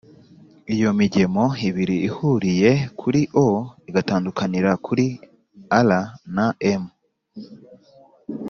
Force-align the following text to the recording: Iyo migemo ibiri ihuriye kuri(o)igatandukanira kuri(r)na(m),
Iyo 0.73 0.89
migemo 0.99 1.45
ibiri 1.67 1.95
ihuriye 2.09 2.71
kuri(o)igatandukanira 2.99 4.71
kuri(r)na(m), 4.85 6.83